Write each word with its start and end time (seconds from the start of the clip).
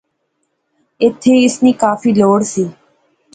ایتھیں 1.01 1.39
اس 1.45 1.55
نی 1.63 1.71
کافی 1.83 2.09
لوڑ 2.19 2.39
سی 2.51 2.63